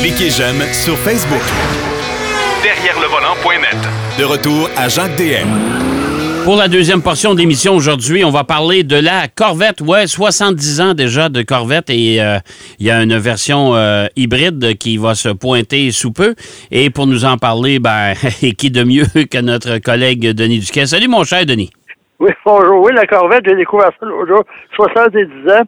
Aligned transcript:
Cliquez 0.00 0.30
j'aime 0.30 0.60
sur 0.72 0.96
Facebook. 0.96 1.42
Derrière 2.62 2.98
le 3.00 3.06
volant.net. 3.06 3.76
De 4.18 4.24
retour 4.24 4.68
à 4.76 4.88
Jacques 4.88 5.16
DM. 5.16 5.48
Pour 6.44 6.56
la 6.56 6.68
deuxième 6.68 7.02
portion 7.02 7.34
de 7.34 7.38
l'émission 7.38 7.74
aujourd'hui, 7.74 8.24
on 8.24 8.30
va 8.30 8.44
parler 8.44 8.82
de 8.82 8.96
la 8.96 9.28
Corvette. 9.28 9.82
Ouais, 9.82 10.06
70 10.06 10.80
ans 10.80 10.94
déjà 10.94 11.28
de 11.28 11.42
Corvette 11.42 11.90
et 11.90 12.20
euh, 12.20 12.38
il 12.78 12.86
y 12.86 12.90
a 12.90 13.02
une 13.02 13.18
version 13.18 13.76
euh, 13.76 14.06
hybride 14.16 14.76
qui 14.78 14.96
va 14.96 15.14
se 15.14 15.28
pointer 15.28 15.90
sous 15.90 16.12
peu. 16.12 16.34
Et 16.70 16.90
pour 16.90 17.06
nous 17.06 17.24
en 17.24 17.36
parler, 17.36 17.78
ben, 17.78 18.14
qui 18.58 18.70
de 18.70 18.82
mieux 18.82 19.04
que 19.30 19.40
notre 19.40 19.78
collègue 19.78 20.32
Denis 20.32 20.60
Duquet. 20.60 20.86
Salut 20.86 21.08
mon 21.08 21.24
cher 21.24 21.44
Denis. 21.46 21.70
Oui, 22.18 22.30
bonjour. 22.44 22.82
Oui, 22.82 22.92
la 22.94 23.06
Corvette, 23.06 23.44
j'ai 23.46 23.54
découvert 23.54 23.90
ça 24.00 24.06
l'autre 24.06 24.28
jour, 24.28 24.44
70 24.76 25.20
ans. 25.52 25.62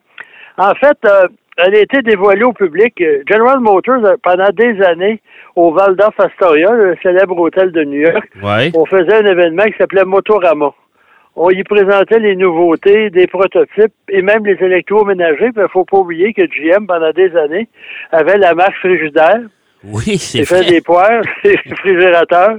En 0.58 0.74
fait, 0.74 0.98
euh, 1.04 1.28
elle 1.64 1.74
a 1.76 1.80
été 1.80 2.02
dévoilée 2.02 2.44
au 2.44 2.52
public. 2.52 3.02
General 3.30 3.58
Motors, 3.60 4.02
pendant 4.22 4.48
des 4.50 4.80
années, 4.82 5.20
au 5.56 5.72
Val 5.72 5.96
d'Or 5.96 6.12
Astoria, 6.18 6.70
le 6.72 6.96
célèbre 7.02 7.38
hôtel 7.38 7.72
de 7.72 7.84
New 7.84 8.00
York, 8.00 8.28
Ouais. 8.42 8.70
on 8.74 8.84
faisait 8.86 9.14
un 9.14 9.26
événement 9.26 9.64
qui 9.64 9.74
s'appelait 9.78 10.04
Motorama. 10.04 10.70
On 11.34 11.48
y 11.50 11.62
présentait 11.64 12.18
les 12.18 12.36
nouveautés, 12.36 13.08
des 13.10 13.26
prototypes 13.26 13.94
et 14.10 14.20
même 14.20 14.44
les 14.44 14.56
électroménagers. 14.62 15.50
Il 15.56 15.62
ne 15.62 15.66
faut 15.68 15.84
pas 15.84 15.96
oublier 15.98 16.34
que 16.34 16.42
GM, 16.42 16.86
pendant 16.86 17.10
des 17.12 17.34
années, 17.36 17.68
avait 18.10 18.36
la 18.36 18.54
marque 18.54 18.76
Frigidaire. 18.76 19.40
Oui, 19.84 20.18
c'est 20.18 20.44
fait 20.44 20.68
des 20.68 20.80
poires, 20.82 21.22
des 21.44 21.56
réfrigérateurs. 21.56 22.58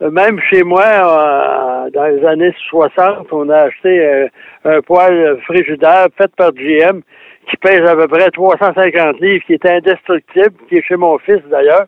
Euh, 0.00 0.10
Même 0.10 0.40
chez 0.48 0.62
moi, 0.62 0.84
euh, 0.86 1.90
dans 1.90 2.06
les 2.06 2.24
années 2.26 2.54
60, 2.70 3.26
on 3.32 3.48
a 3.50 3.58
acheté 3.64 4.00
euh, 4.06 4.26
un 4.64 4.80
poêle 4.80 5.38
frigidaire 5.44 6.06
fait 6.16 6.30
par 6.36 6.52
GM 6.52 7.00
qui 7.48 7.56
pèse 7.56 7.82
à 7.82 7.96
peu 7.96 8.08
près 8.08 8.30
350 8.30 9.20
livres, 9.20 9.44
qui 9.46 9.54
est 9.54 9.66
indestructible, 9.66 10.54
qui 10.68 10.76
est 10.76 10.82
chez 10.82 10.96
mon 10.96 11.18
fils 11.18 11.42
d'ailleurs. 11.50 11.86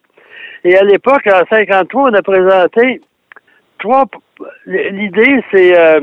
Et 0.64 0.76
à 0.76 0.82
l'époque, 0.82 1.26
en 1.26 1.42
53, 1.48 2.10
on 2.10 2.14
a 2.14 2.22
présenté 2.22 3.00
trois. 3.78 4.04
L'idée, 4.66 5.42
c'est 5.50 5.78
euh, 5.78 6.00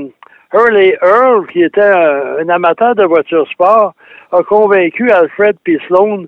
Hurley 0.54 0.98
Earl, 1.02 1.48
qui 1.48 1.64
était 1.64 1.82
un, 1.82 2.38
un 2.40 2.50
amateur 2.50 2.95
de 2.95 3.04
voitures 3.04 3.48
sport, 3.50 3.94
a 4.32 4.44
convaincu 4.44 5.09
Alfred 5.12 5.58
P. 5.64 5.80
Sloan 5.88 6.26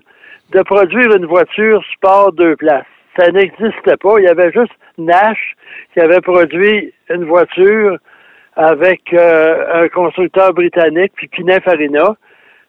de 0.52 0.62
produire 0.62 1.14
une 1.14 1.26
voiture 1.26 1.82
sport 1.94 2.32
deux 2.32 2.56
places. 2.56 2.84
Ça 3.18 3.30
n'existait 3.30 3.96
pas. 3.96 4.14
Il 4.18 4.24
y 4.24 4.28
avait 4.28 4.52
juste 4.52 4.72
Nash 4.98 5.54
qui 5.92 6.00
avait 6.00 6.20
produit 6.20 6.92
une 7.08 7.24
voiture 7.24 7.98
avec 8.56 9.00
euh, 9.12 9.84
un 9.84 9.88
constructeur 9.88 10.52
britannique, 10.52 11.12
puis 11.14 11.28
Pininfarina, 11.28 12.16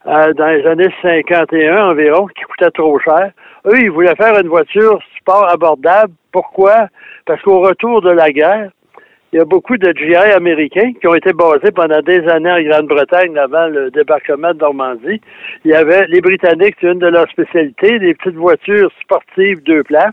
euh, 0.07 0.33
dans 0.33 0.47
les 0.47 0.65
années 0.65 0.93
51 1.01 1.89
environ, 1.91 2.27
qui 2.27 2.43
coûtait 2.43 2.71
trop 2.71 2.99
cher. 2.99 3.31
Eux, 3.65 3.79
ils 3.79 3.91
voulaient 3.91 4.15
faire 4.15 4.39
une 4.39 4.47
voiture 4.47 4.99
sport 5.19 5.47
abordable. 5.49 6.13
Pourquoi? 6.31 6.87
Parce 7.25 7.41
qu'au 7.41 7.59
retour 7.59 8.01
de 8.01 8.11
la 8.11 8.31
guerre, 8.31 8.71
il 9.33 9.37
y 9.37 9.39
a 9.39 9.45
beaucoup 9.45 9.77
de 9.77 9.93
GI 9.95 10.15
américains 10.15 10.91
qui 10.99 11.07
ont 11.07 11.15
été 11.15 11.31
basés 11.31 11.71
pendant 11.71 12.01
des 12.01 12.27
années 12.27 12.51
en 12.51 12.61
Grande-Bretagne 12.61 13.37
avant 13.37 13.67
le 13.67 13.89
débarquement 13.89 14.53
de 14.53 14.59
Normandie. 14.59 15.21
Il 15.63 15.71
y 15.71 15.73
avait 15.73 16.05
les 16.07 16.19
Britanniques, 16.19 16.75
c'est 16.81 16.91
une 16.91 16.99
de 16.99 17.07
leurs 17.07 17.29
spécialités, 17.29 17.99
des 17.99 18.13
petites 18.13 18.35
voitures 18.35 18.91
sportives 19.01 19.63
deux 19.63 19.83
places. 19.83 20.11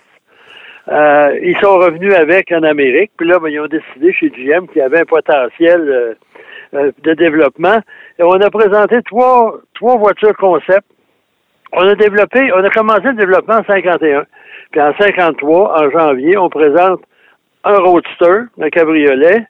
Euh, 0.90 1.36
ils 1.42 1.56
sont 1.58 1.76
revenus 1.78 2.14
avec 2.14 2.52
en 2.52 2.62
Amérique, 2.62 3.10
puis 3.16 3.28
là, 3.28 3.38
ben, 3.38 3.48
ils 3.48 3.60
ont 3.60 3.66
décidé 3.66 4.12
chez 4.12 4.30
GM 4.30 4.68
qu'il 4.68 4.78
y 4.78 4.84
avait 4.84 5.00
un 5.00 5.04
potentiel 5.04 5.80
euh, 5.80 6.14
de 6.72 7.14
développement. 7.14 7.78
Et 8.18 8.22
on 8.22 8.32
a 8.40 8.50
présenté 8.50 9.02
trois, 9.02 9.54
trois 9.74 9.96
voitures 9.96 10.36
concept. 10.36 10.86
On 11.72 11.86
a 11.86 11.94
développé, 11.94 12.50
on 12.54 12.64
a 12.64 12.70
commencé 12.70 13.04
le 13.04 13.14
développement 13.14 13.56
en 13.56 13.64
51. 13.64 14.24
Puis 14.70 14.80
en 14.80 14.92
53, 14.98 15.82
en 15.82 15.90
janvier, 15.90 16.36
on 16.38 16.48
présente 16.48 17.00
un 17.64 17.76
roadster, 17.76 18.44
un 18.60 18.68
cabriolet, 18.70 19.46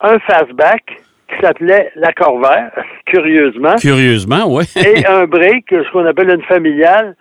un 0.00 0.18
fastback 0.20 0.82
qui 1.28 1.40
s'appelait 1.40 1.90
la 1.96 2.12
Corvair, 2.12 2.70
curieusement, 3.06 3.76
Curieusement, 3.80 4.44
oui. 4.46 4.64
et 4.76 5.06
un 5.08 5.26
break, 5.26 5.64
ce 5.70 5.90
qu'on 5.92 6.06
appelle 6.06 6.30
une 6.30 6.42
familiale, 6.42 7.16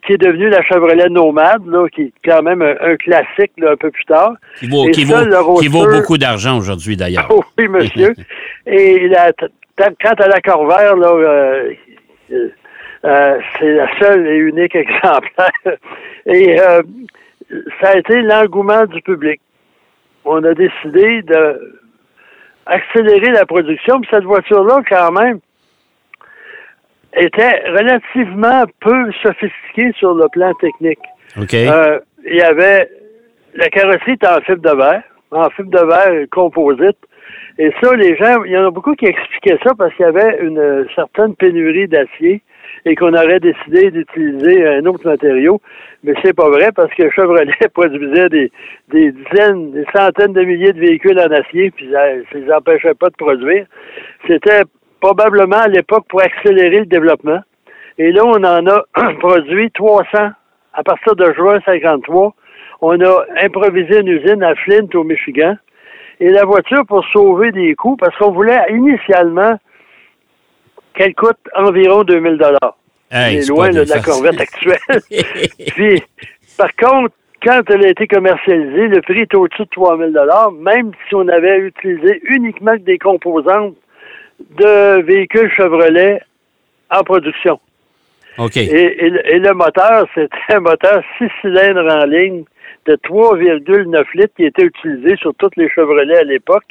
qui 0.00 0.12
est 0.14 0.18
devenue 0.18 0.48
la 0.48 0.62
Chevrolet 0.62 1.08
Nomade, 1.08 1.66
là, 1.66 1.86
qui 1.88 2.02
est 2.02 2.12
quand 2.24 2.42
même 2.42 2.62
un, 2.62 2.74
un 2.80 2.96
classique 2.96 3.52
là, 3.58 3.72
un 3.72 3.76
peu 3.76 3.90
plus 3.90 4.04
tard. 4.04 4.34
Qui 4.58 4.68
vaut, 4.68 4.86
Et 4.88 4.90
qui 4.90 5.06
ça, 5.06 5.24
vaut- 5.42 5.56
qui 5.58 5.68
vaut 5.68 5.86
beaucoup 5.86 6.18
d'argent 6.18 6.58
aujourd'hui, 6.58 6.96
d'ailleurs. 6.96 7.26
Oh 7.30 7.42
oui, 7.58 7.68
monsieur. 7.68 8.14
Et 8.66 9.08
la, 9.08 9.32
quant 9.76 10.14
à 10.18 10.28
la 10.28 10.40
Corvair, 10.40 10.96
là, 10.96 11.12
euh, 11.12 11.72
euh, 13.04 13.38
c'est 13.58 13.72
la 13.72 13.88
seule 14.00 14.26
et 14.26 14.36
unique 14.36 14.74
exemplaire. 14.84 15.76
Et 16.26 16.60
euh, 16.60 16.82
ça 17.80 17.90
a 17.90 17.96
été 17.98 18.20
l'engouement 18.22 18.84
du 18.86 19.00
public. 19.02 19.40
On 20.24 20.42
a 20.44 20.52
décidé 20.54 21.22
de 21.22 21.74
accélérer 22.66 23.30
la 23.30 23.46
production. 23.46 24.00
Puis 24.00 24.10
cette 24.12 24.24
voiture-là, 24.24 24.80
quand 24.88 25.12
même, 25.12 25.38
était 27.18 27.62
relativement 27.70 28.64
peu 28.80 29.12
sophistiquée 29.22 29.92
sur 29.98 30.14
le 30.14 30.28
plan 30.28 30.52
technique. 30.54 31.00
OK. 31.40 31.54
Euh, 31.54 31.98
il 32.24 32.36
y 32.36 32.42
avait 32.42 32.88
la 33.54 33.68
carrosserie 33.68 34.12
était 34.12 34.28
en 34.28 34.40
fibre 34.40 34.62
de 34.62 34.76
verre, 34.76 35.02
en 35.30 35.50
fibre 35.50 35.70
de 35.70 35.86
verre 35.86 36.26
composite. 36.30 36.98
Et 37.58 37.72
ça, 37.82 37.94
les 37.96 38.16
gens, 38.16 38.44
il 38.44 38.52
y 38.52 38.56
en 38.56 38.68
a 38.68 38.70
beaucoup 38.70 38.94
qui 38.94 39.06
expliquaient 39.06 39.58
ça 39.64 39.72
parce 39.76 39.92
qu'il 39.94 40.04
y 40.04 40.08
avait 40.08 40.38
une 40.40 40.86
certaine 40.94 41.34
pénurie 41.34 41.88
d'acier 41.88 42.42
et 42.84 42.94
qu'on 42.94 43.12
aurait 43.12 43.40
décidé 43.40 43.90
d'utiliser 43.90 44.66
un 44.66 44.86
autre 44.86 45.04
matériau. 45.04 45.60
Mais 46.04 46.14
c'est 46.22 46.34
pas 46.34 46.48
vrai 46.48 46.70
parce 46.74 46.94
que 46.94 47.10
Chevrolet 47.10 47.52
produisait 47.74 48.28
des, 48.28 48.52
des 48.92 49.10
dizaines, 49.10 49.72
des 49.72 49.84
centaines 49.94 50.32
de 50.32 50.42
milliers 50.42 50.72
de 50.72 50.80
véhicules 50.80 51.18
en 51.18 51.32
acier, 51.32 51.72
puis 51.72 51.90
ça 51.92 52.14
ne 52.14 52.40
les 52.40 52.52
empêchait 52.52 52.94
pas 52.94 53.08
de 53.08 53.16
produire. 53.16 53.66
C'était 54.28 54.62
probablement 55.00 55.58
à 55.58 55.68
l'époque 55.68 56.04
pour 56.08 56.20
accélérer 56.20 56.80
le 56.80 56.86
développement. 56.86 57.40
Et 57.98 58.12
là, 58.12 58.24
on 58.24 58.42
en 58.44 58.66
a 58.66 58.82
produit 59.20 59.70
300 59.72 60.30
à 60.72 60.82
partir 60.82 61.16
de 61.16 61.32
juin 61.34 61.60
53. 61.64 62.34
On 62.80 63.00
a 63.00 63.24
improvisé 63.42 64.00
une 64.00 64.08
usine 64.08 64.42
à 64.42 64.54
Flint, 64.54 64.88
au 64.94 65.02
Michigan. 65.02 65.56
Et 66.20 66.30
la 66.30 66.44
voiture, 66.44 66.84
pour 66.86 67.04
sauver 67.12 67.50
des 67.52 67.74
coûts, 67.74 67.96
parce 67.96 68.16
qu'on 68.16 68.30
voulait 68.30 68.60
initialement 68.70 69.58
qu'elle 70.94 71.14
coûte 71.14 71.38
environ 71.56 72.04
2000 72.04 72.38
dollars. 72.38 72.76
Hey, 73.10 73.42
c'est 73.42 73.48
loin 73.50 73.70
là, 73.70 73.84
de 73.84 73.88
la. 73.88 74.00
Corvette 74.00 74.40
actuelle. 74.40 74.78
Puis, 75.74 76.02
par 76.56 76.74
contre, 76.76 77.14
quand 77.42 77.62
elle 77.68 77.84
a 77.84 77.88
été 77.88 78.06
commercialisée, 78.06 78.88
le 78.88 79.00
prix 79.00 79.20
est 79.20 79.34
au-dessus 79.34 79.62
de 79.62 79.70
3000 79.70 80.12
dollars, 80.12 80.52
même 80.52 80.92
si 81.08 81.14
on 81.14 81.26
avait 81.28 81.58
utilisé 81.58 82.20
uniquement 82.24 82.74
que 82.74 82.82
des 82.82 82.98
composantes 82.98 83.76
de 84.56 85.02
véhicules 85.02 85.50
Chevrolet 85.56 86.20
en 86.90 87.02
production. 87.02 87.58
OK. 88.38 88.56
Et, 88.56 89.04
et 89.06 89.10
le- 89.10 89.26
et 89.34 89.38
le 89.38 89.52
moteur, 89.54 90.06
c'était 90.14 90.36
un 90.50 90.60
moteur 90.60 91.02
6 91.18 91.28
cylindres 91.40 91.92
en 91.92 92.04
ligne 92.04 92.44
de 92.86 92.94
3,9 92.94 94.04
litres 94.14 94.34
qui 94.36 94.44
était 94.44 94.62
utilisé 94.64 95.16
sur 95.16 95.34
toutes 95.34 95.56
les 95.56 95.68
Chevrolet 95.68 96.16
à 96.18 96.22
l'époque. 96.24 96.64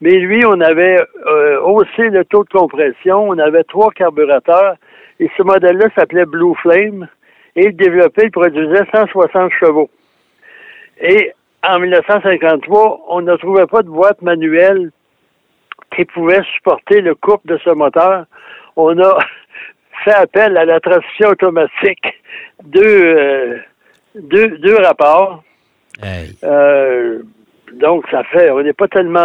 Mais 0.00 0.12
lui, 0.12 0.44
on 0.46 0.60
avait 0.60 0.98
euh, 1.26 1.60
haussé 1.62 2.10
le 2.10 2.24
taux 2.24 2.44
de 2.44 2.48
compression, 2.50 3.28
on 3.28 3.38
avait 3.38 3.64
trois 3.64 3.90
carburateurs, 3.90 4.74
et 5.18 5.28
ce 5.36 5.42
modèle-là 5.42 5.86
s'appelait 5.96 6.24
Blue 6.24 6.54
Flame, 6.62 7.08
et 7.56 7.66
il 7.66 7.76
développait, 7.76 8.26
il 8.26 8.30
produisait 8.30 8.84
160 8.94 9.50
chevaux. 9.58 9.90
Et 11.00 11.32
en 11.66 11.80
1953, 11.80 13.00
on 13.08 13.22
ne 13.22 13.34
trouvait 13.36 13.66
pas 13.66 13.82
de 13.82 13.88
boîte 13.88 14.22
manuelle 14.22 14.90
qui 15.96 16.04
pouvait 16.04 16.42
supporter 16.56 17.00
le 17.00 17.14
couple 17.14 17.48
de 17.48 17.58
ce 17.64 17.70
moteur. 17.70 18.24
On 18.76 18.98
a 18.98 19.18
fait 20.04 20.12
appel 20.14 20.56
à 20.56 20.64
la 20.64 20.80
transmission 20.80 21.28
automatique, 21.30 22.04
deux, 22.64 22.82
euh, 23.16 23.56
deux, 24.14 24.48
deux 24.58 24.76
rapports. 24.76 25.42
Hey. 26.02 26.30
Euh, 26.44 27.18
donc, 27.72 28.04
ça 28.10 28.22
fait, 28.24 28.50
on 28.50 28.62
n'est 28.62 28.72
pas 28.72 28.88
tellement 28.88 29.18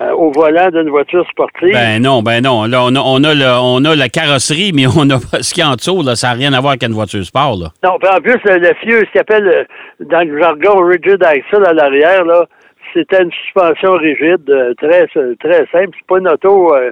euh, 0.00 0.10
au 0.12 0.30
volant 0.30 0.70
d'une 0.70 0.88
voiture 0.88 1.26
sportive. 1.28 1.72
Ben 1.72 2.00
non, 2.00 2.22
ben 2.22 2.42
non. 2.42 2.64
Là, 2.66 2.82
on 2.84 2.94
a, 2.94 3.00
on 3.00 3.24
a, 3.24 3.34
le- 3.34 3.58
on 3.60 3.84
a 3.84 3.96
la 3.96 4.08
carrosserie, 4.08 4.70
mais 4.72 4.86
on 4.96 5.10
a 5.10 5.18
ce 5.42 5.52
qu'il 5.52 5.62
y 5.64 5.66
a 5.66 5.70
en 5.70 5.74
dessous. 5.74 6.02
Là, 6.04 6.14
ça 6.14 6.28
n'a 6.28 6.34
rien 6.34 6.52
à 6.52 6.60
voir 6.60 6.70
avec 6.72 6.84
une 6.84 6.94
voiture 6.94 7.24
sport. 7.24 7.56
Là. 7.58 7.68
Non, 7.82 7.94
en 7.94 8.20
plus, 8.20 8.38
le, 8.44 8.58
le 8.58 8.74
fieux, 8.80 9.00
ce 9.06 9.10
qu'il 9.10 9.20
appelle 9.20 9.66
dans 10.00 10.26
le 10.26 10.38
jargon 10.40 10.80
rigid 10.84 11.22
axle 11.24 11.64
à 11.66 11.72
l'arrière, 11.72 12.24
là, 12.24 12.46
c'était 12.92 13.22
une 13.22 13.32
suspension 13.32 13.92
rigide, 13.92 14.48
euh, 14.50 14.74
très 14.74 15.06
très 15.06 15.66
simple. 15.72 15.96
C'est 15.98 16.06
pas 16.06 16.18
une 16.18 16.28
auto 16.28 16.74
euh, 16.74 16.90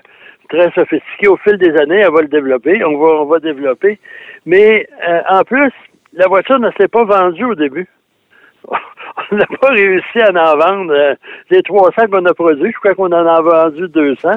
très 0.48 0.70
sophistiquée. 0.72 1.28
Au 1.28 1.36
fil 1.38 1.56
des 1.58 1.76
années, 1.76 2.00
elle 2.00 2.12
va 2.12 2.22
le 2.22 2.28
développer. 2.28 2.84
On 2.84 2.98
va, 2.98 3.22
on 3.22 3.24
va 3.26 3.38
développer. 3.38 3.98
Mais 4.44 4.88
euh, 5.08 5.20
en 5.28 5.42
plus, 5.42 5.72
la 6.12 6.28
voiture 6.28 6.58
ne 6.58 6.70
s'est 6.78 6.88
pas 6.88 7.04
vendue 7.04 7.44
au 7.44 7.54
début. 7.54 7.88
on 8.68 9.36
n'a 9.36 9.46
pas 9.60 9.68
réussi 9.68 10.20
à 10.20 10.30
en 10.30 10.56
vendre. 10.56 10.92
euh, 10.92 11.14
les 11.50 11.62
300 11.62 12.06
qu'on 12.10 12.24
a 12.24 12.34
produits, 12.34 12.72
je 12.72 12.78
crois 12.78 12.94
qu'on 12.94 13.12
en 13.12 13.26
a 13.26 13.40
vendu 13.40 13.88
200. 13.88 14.30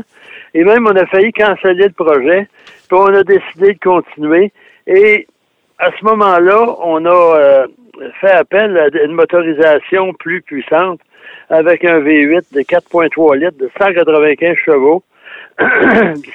Et 0.53 0.63
même, 0.63 0.87
on 0.87 0.95
a 0.95 1.05
failli 1.07 1.31
canceller 1.31 1.87
le 1.87 2.03
projet. 2.03 2.47
Puis 2.89 2.97
on 2.97 3.13
a 3.13 3.23
décidé 3.23 3.73
de 3.73 3.79
continuer. 3.79 4.51
Et 4.87 5.27
à 5.77 5.91
ce 5.97 6.03
moment-là, 6.05 6.75
on 6.79 7.05
a 7.05 7.65
fait 8.19 8.31
appel 8.31 8.77
à 8.77 8.87
une 9.03 9.13
motorisation 9.13 10.13
plus 10.13 10.41
puissante 10.41 10.99
avec 11.49 11.83
un 11.85 11.99
V8 11.99 12.53
de 12.53 12.61
4.3 12.61 13.37
litres 13.37 13.57
de 13.59 13.69
195 13.79 14.55
chevaux. 14.65 15.03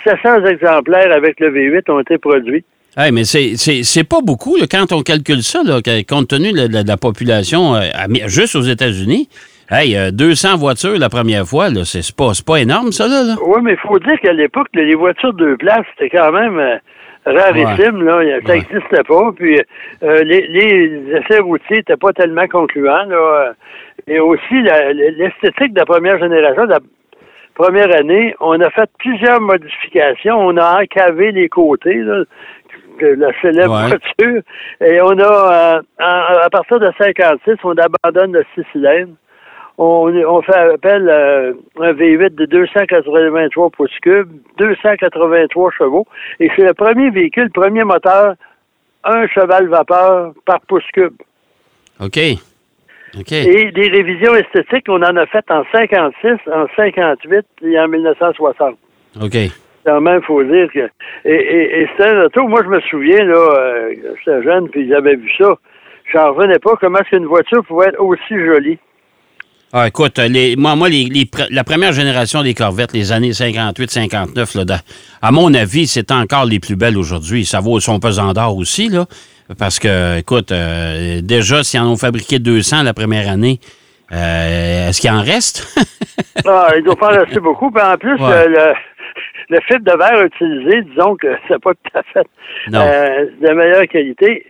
700 0.04 0.44
exemplaires 0.46 1.12
avec 1.12 1.40
le 1.40 1.50
V8 1.50 1.90
ont 1.90 2.00
été 2.00 2.18
produits. 2.18 2.64
Hey, 2.96 3.10
mais 3.10 3.24
c'est- 3.24 4.08
pas 4.08 4.20
beaucoup 4.22 4.56
là, 4.56 4.66
quand 4.70 4.92
on 4.92 5.02
calcule 5.02 5.42
ça, 5.42 5.62
là, 5.64 5.80
compte 6.08 6.28
tenu 6.28 6.52
de 6.52 6.72
la, 6.72 6.82
de 6.82 6.88
la 6.88 6.96
population, 6.96 7.74
euh, 7.74 7.80
juste 8.26 8.54
aux 8.54 8.60
États-Unis. 8.62 9.28
Hey, 9.70 9.96
euh, 9.96 10.10
200 10.12 10.58
voitures 10.58 10.98
la 10.98 11.08
première 11.08 11.44
fois, 11.46 11.68
c'est 11.84 12.14
pas, 12.14 12.30
pas 12.46 12.60
énorme, 12.60 12.92
ça, 12.92 13.08
là? 13.08 13.22
là? 13.24 13.34
Oui, 13.44 13.60
mais 13.62 13.72
il 13.72 13.78
faut 13.78 13.98
dire 13.98 14.20
qu'à 14.22 14.32
l'époque, 14.32 14.68
les 14.74 14.94
voitures 14.94 15.32
deux 15.32 15.56
places, 15.56 15.86
c'était 15.98 16.16
quand 16.16 16.30
même 16.32 16.58
euh, 16.58 16.76
rarissime. 17.26 18.02
Là. 18.04 18.12
Ça 18.12 18.52
Ouais. 18.52 18.58
n'existait 18.58 19.02
pas. 19.08 19.32
Puis 19.34 19.58
euh, 20.02 20.22
les, 20.22 20.46
les 20.48 21.02
essais 21.16 21.40
routiers 21.40 21.78
n'étaient 21.78 21.96
pas 21.96 22.12
tellement 22.12 22.46
concluants. 22.46 23.06
Là. 23.08 23.54
Et 24.06 24.20
aussi, 24.20 24.54
l'esthétique 24.62 25.72
de 25.72 25.78
la 25.80 25.86
première 25.86 26.18
génération, 26.18 26.64
de 26.64 26.70
la 26.70 26.80
première 27.54 27.94
année, 27.96 28.34
on 28.40 28.60
a 28.60 28.70
fait 28.70 28.90
plusieurs 28.98 29.40
modifications. 29.40 30.36
On 30.38 30.56
a 30.56 30.82
encavé 30.82 31.32
les 31.32 31.48
côtés 31.48 31.94
là, 31.94 32.24
de 33.00 33.06
la 33.06 33.28
célèbre 33.40 33.74
Ouais. 33.74 33.88
voiture. 33.88 34.42
Et 34.80 35.00
on 35.00 35.18
a, 35.18 35.78
euh, 35.78 35.82
à 35.98 36.48
partir 36.50 36.78
de 36.80 36.90
56, 36.98 37.54
on 37.64 37.74
abandonne 37.78 38.32
le 38.32 38.44
six 38.54 38.62
cylindres. 38.72 39.14
On, 39.76 40.12
on 40.14 40.42
fait 40.42 40.54
appel 40.54 41.08
à 41.10 41.48
un 41.82 41.92
V8 41.94 42.34
de 42.36 42.44
283 42.44 43.70
pouces 43.70 43.98
cubes, 44.02 44.30
283 44.58 45.70
chevaux, 45.72 46.06
et 46.38 46.48
c'est 46.54 46.62
le 46.62 46.74
premier 46.74 47.10
véhicule, 47.10 47.50
premier 47.50 47.82
moteur, 47.82 48.34
un 49.02 49.26
cheval 49.26 49.66
vapeur 49.68 50.32
par 50.46 50.60
pouce 50.68 50.84
cube. 50.92 51.14
OK. 52.00 52.18
Et 53.46 53.70
des 53.72 53.88
révisions 53.88 54.34
esthétiques, 54.34 54.86
on 54.88 55.02
en 55.02 55.16
a 55.16 55.26
fait 55.26 55.44
en 55.50 55.62
56, 55.72 56.32
en 56.52 56.66
58 56.76 57.44
et 57.66 57.78
en 57.78 57.88
1960. 57.88 58.76
OK. 59.22 59.36
Quand 59.86 60.00
même, 60.00 60.20
il 60.22 60.26
faut 60.26 60.42
dire 60.42 60.68
que. 60.72 60.88
Et, 61.24 61.34
et, 61.34 61.80
et 61.82 61.88
c'était 61.92 62.08
un 62.10 62.24
auto, 62.24 62.48
moi 62.48 62.62
je 62.64 62.68
me 62.70 62.80
souviens, 62.82 63.24
là, 63.24 63.34
euh, 63.36 63.94
j'étais 64.18 64.42
jeune, 64.42 64.68
puis 64.70 64.88
j'avais 64.88 65.16
vu 65.16 65.30
ça. 65.38 65.54
J'en 66.12 66.32
revenais 66.32 66.58
pas 66.58 66.72
comment 66.80 66.98
est-ce 66.98 67.10
qu'une 67.16 67.26
voiture 67.26 67.64
pouvait 67.64 67.88
être 67.88 68.00
aussi 68.00 68.34
jolie? 68.34 68.78
Ah, 69.76 69.88
écoute, 69.88 70.18
les, 70.18 70.54
moi, 70.56 70.76
moi 70.76 70.88
les, 70.88 71.08
la 71.50 71.64
première 71.64 71.92
génération 71.92 72.42
des 72.42 72.54
Corvettes, 72.54 72.92
les 72.92 73.10
années 73.10 73.32
58-59, 73.32 74.56
là, 74.58 74.64
da- 74.64 74.80
à 75.20 75.32
mon 75.32 75.52
avis, 75.52 75.86
c'est 75.88 76.12
encore 76.12 76.44
les 76.44 76.60
plus 76.60 76.76
belles 76.76 76.96
aujourd'hui. 76.96 77.44
Ça 77.44 77.60
vaut 77.60 77.80
son 77.80 77.98
pesant 77.98 78.32
d'or 78.32 78.56
aussi, 78.56 78.88
là. 78.88 79.06
Parce 79.58 79.78
que, 79.78 80.18
écoute, 80.18 80.52
euh, 80.52 81.20
déjà, 81.22 81.62
s'ils 81.62 81.80
en 81.80 81.86
ont 81.88 81.96
fabriqué 81.96 82.38
200 82.38 82.82
la 82.82 82.94
première 82.94 83.28
année, 83.28 83.60
euh, 84.12 84.88
est-ce 84.88 85.00
qu'il 85.00 85.10
en 85.10 85.22
reste? 85.22 85.66
Ah, 86.46 86.68
il 86.76 86.82
doit 86.82 86.96
pas 86.96 87.14
en 87.14 87.20
rester 87.24 87.38
beaucoup. 87.40 87.70
Puis 87.70 87.82
en 87.82 87.96
plus, 87.96 88.20
Ouais. 88.20 88.48
le, 88.48 88.74
le 89.50 89.58
fibre 89.68 89.90
de 89.90 89.96
verre 89.96 90.22
utilisé, 90.24 90.82
disons 90.82 91.16
que 91.16 91.28
c'est 91.48 91.60
pas 91.62 91.72
tout 91.74 91.98
à 91.98 92.02
fait 92.02 92.26
euh, 92.74 93.26
de 93.40 93.52
meilleure 93.54 93.86
qualité. 93.86 94.44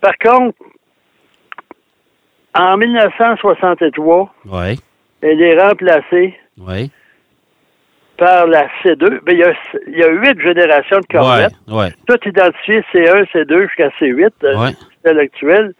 Par 0.00 0.14
contre, 0.18 0.56
en 2.54 2.76
1963, 2.78 4.34
oui. 4.46 4.80
elle 5.22 5.40
est 5.42 5.60
remplacée 5.62 6.34
Oui. 6.58 6.90
Par 8.20 8.46
la 8.46 8.66
C2. 8.84 9.18
Ben, 9.24 9.32
il, 9.32 9.38
y 9.38 9.42
a, 9.42 9.52
il 9.88 9.98
y 9.98 10.02
a 10.04 10.08
huit 10.10 10.40
générations 10.40 10.98
de 10.98 11.06
Oui. 11.10 11.18
Corvette, 11.18 11.52
Oui. 11.68 11.86
toutes 12.06 12.26
identifiées 12.26 12.82
C1, 12.92 13.24
C2 13.32 13.62
jusqu'à 13.66 13.88
C8, 13.98 14.28
euh, 14.44 14.56
Ouais. 14.56 14.70
celle 15.04 15.18
actuelle. 15.18 15.72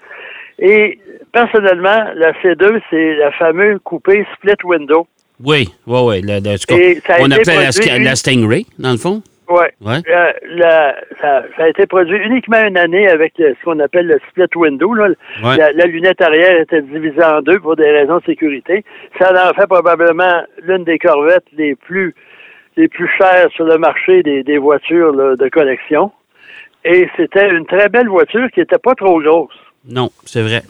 Et 0.58 0.98
personnellement, 1.32 2.06
la 2.16 2.32
C2, 2.42 2.80
c'est 2.90 3.14
la 3.16 3.30
fameuse 3.32 3.78
coupée 3.84 4.26
split 4.34 4.54
window. 4.64 5.06
Oui, 5.44 5.68
oui, 5.86 6.00
oui. 6.04 6.20
Le- 6.22 6.40
le- 6.50 6.56
ce 6.56 6.66
qu'on- 6.66 6.76
Et 6.76 6.96
ça 7.06 7.14
a 7.14 7.18
on 7.22 7.30
appelle 7.30 7.56
la, 7.56 7.98
la 8.10 8.16
Stingray, 8.16 8.66
dans 8.78 8.92
le 8.92 8.98
fond? 8.98 9.22
Ouais. 9.48 9.72
Ouais. 9.80 9.96
Euh, 10.08 10.32
la- 10.50 10.94
ça, 11.20 11.42
ça 11.56 11.64
a 11.64 11.68
été 11.68 11.84
produit 11.86 12.16
uniquement 12.18 12.62
une 12.64 12.76
année 12.78 13.08
avec 13.08 13.32
le- 13.38 13.54
ce 13.58 13.64
qu'on 13.64 13.80
appelle 13.80 14.06
le 14.06 14.18
split 14.30 14.44
window. 14.54 14.94
là. 14.94 15.08
Ouais. 15.42 15.56
La, 15.56 15.72
la 15.72 15.84
lunette 15.86 16.20
arrière 16.22 16.60
était 16.60 16.82
divisée 16.82 17.24
en 17.24 17.40
deux 17.42 17.58
pour 17.58 17.74
des 17.74 17.90
raisons 17.90 18.18
de 18.18 18.24
sécurité. 18.24 18.84
Ça 19.18 19.32
en 19.50 19.52
fait 19.54 19.66
probablement 19.66 20.42
l'une 20.62 20.84
des 20.84 20.98
corvettes 21.00 21.46
les 21.56 21.74
plus 21.74 22.14
les 22.76 22.88
plus 22.88 23.08
chères 23.18 23.50
sur 23.52 23.64
le 23.64 23.78
marché 23.78 24.22
des, 24.22 24.42
des 24.42 24.58
voitures 24.58 25.12
là, 25.12 25.36
de 25.36 25.48
collection. 25.48 26.12
Et 26.84 27.08
c'était 27.16 27.50
une 27.50 27.66
très 27.66 27.88
belle 27.88 28.08
voiture 28.08 28.50
qui 28.52 28.60
était 28.60 28.78
pas 28.78 28.94
trop 28.94 29.20
grosse. 29.20 29.58
Non, 29.86 30.10
c'est 30.24 30.42
vrai. 30.42 30.62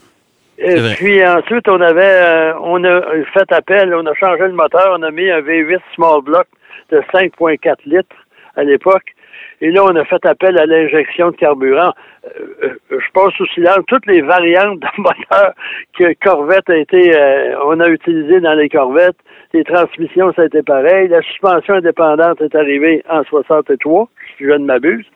Et 0.59 0.75
vrai. 0.75 0.95
puis 0.97 1.25
ensuite, 1.25 1.69
on 1.69 1.81
avait 1.81 2.03
euh, 2.03 2.53
on 2.61 2.85
a 2.85 3.01
fait 3.33 3.51
appel, 3.53 3.95
on 3.95 4.05
a 4.05 4.15
changé 4.15 4.43
le 4.43 4.53
moteur, 4.53 4.97
on 4.99 5.03
a 5.03 5.11
mis 5.11 5.31
un 5.31 5.41
V8 5.41 5.81
small 5.95 6.23
block 6.23 6.47
de 6.91 6.99
5.4 7.13 7.77
litres 7.87 8.17
à 8.57 8.65
l'époque. 8.65 9.15
Et 9.63 9.71
là, 9.71 9.85
on 9.85 9.95
a 9.97 10.05
fait 10.05 10.25
appel 10.25 10.59
à 10.59 10.67
l'injection 10.67 11.31
de 11.31 11.37
carburant. 11.37 11.93
Euh, 12.25 12.47
euh, 12.65 12.79
je 12.91 13.13
passe 13.13 13.33
sous 13.35 13.47
silence 13.49 13.81
toutes 13.89 14.07
les 14.07 14.23
variantes 14.23 14.81
de 14.81 14.87
moteur 14.99 15.53
que 15.99 16.15
Corvette 16.23 16.69
a 16.71 16.77
été, 16.77 17.15
euh, 17.15 17.55
on 17.67 17.79
a 17.81 17.89
utilisé 17.89 18.41
dans 18.41 18.55
les 18.55 18.69
Corvettes. 18.69 19.19
Les 19.53 19.65
transmissions, 19.65 20.33
ça 20.35 20.43
a 20.43 20.45
été 20.45 20.63
pareil. 20.63 21.09
La 21.09 21.23
suspension 21.23 21.75
indépendante 21.75 22.41
est 22.41 22.55
arrivée 22.55 23.03
en 23.09 23.25
63, 23.25 24.09
si 24.37 24.45
je 24.45 24.53
ne 24.53 24.65
m'abuse. 24.65 25.07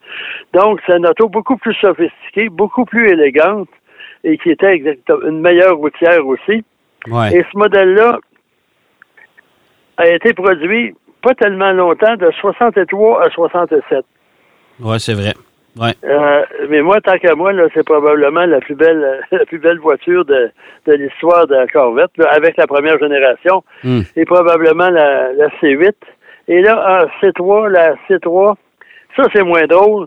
Donc, 0.52 0.80
c'est 0.86 0.96
une 0.96 1.06
auto 1.06 1.28
beaucoup 1.28 1.56
plus 1.56 1.74
sophistiquée, 1.74 2.48
beaucoup 2.48 2.84
plus 2.84 3.08
élégante 3.10 3.68
et 4.24 4.36
qui 4.38 4.50
était 4.50 4.72
exactement 4.72 5.22
une 5.28 5.40
meilleure 5.40 5.76
routière 5.76 6.26
aussi. 6.26 6.64
Ouais. 7.06 7.36
Et 7.36 7.44
ce 7.52 7.58
modèle-là 7.58 8.18
a 9.98 10.08
été 10.08 10.32
produit 10.32 10.94
pas 11.22 11.34
tellement 11.34 11.72
longtemps, 11.72 12.16
de 12.16 12.30
63 12.40 13.26
à 13.26 13.30
67. 13.30 14.04
Ouais, 14.80 14.98
c'est 14.98 15.14
vrai. 15.14 15.32
Ouais. 15.80 15.92
Euh, 16.04 16.42
mais 16.68 16.82
moi, 16.82 17.00
tant 17.00 17.18
qu'à 17.18 17.34
moi, 17.34 17.52
là, 17.52 17.64
c'est 17.74 17.84
probablement 17.84 18.46
la 18.46 18.60
plus 18.60 18.74
belle, 18.76 19.20
la 19.32 19.44
plus 19.44 19.58
belle 19.58 19.78
voiture 19.78 20.24
de, 20.24 20.50
de 20.86 20.92
l'histoire 20.92 21.46
de 21.46 21.54
la 21.56 21.66
Corvette, 21.66 22.16
là, 22.16 22.28
avec 22.30 22.56
la 22.56 22.66
première 22.66 22.98
génération, 22.98 23.64
Hmm. 23.82 24.02
et 24.16 24.24
probablement 24.24 24.88
la, 24.90 25.32
la 25.32 25.48
C8. 25.60 25.92
Et 26.48 26.60
là, 26.62 27.02
en 27.02 27.06
C3, 27.26 27.68
la 27.70 27.94
C3, 28.08 28.54
ça 29.16 29.24
c'est 29.34 29.42
moins 29.42 29.64
drôle. 29.66 30.06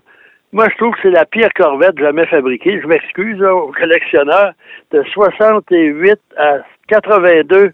Moi, 0.54 0.68
je 0.72 0.78
trouve 0.78 0.94
que 0.94 1.00
c'est 1.04 1.10
la 1.12 1.26
pire 1.26 1.50
Corvette 1.54 1.98
jamais 2.00 2.26
fabriquée. 2.28 2.80
Je 2.82 2.88
m'excuse 2.88 3.42
aux 3.44 3.74
collectionneurs. 3.78 4.54
De 4.92 5.04
68 5.14 6.18
à 6.38 6.60
82, 6.88 7.72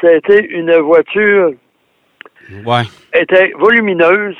ça 0.00 0.08
a 0.08 0.12
été 0.12 0.46
une 0.50 0.74
voiture 0.76 1.52
Ouais. 2.66 2.82
était 3.14 3.52
volumineuse. 3.56 4.36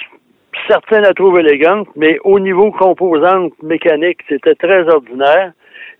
Certains 0.68 1.00
la 1.00 1.12
trouvent 1.14 1.38
élégante, 1.38 1.88
mais 1.96 2.18
au 2.24 2.38
niveau 2.40 2.70
composante 2.72 3.52
mécanique, 3.62 4.18
c'était 4.28 4.54
très 4.54 4.88
ordinaire. 4.88 5.52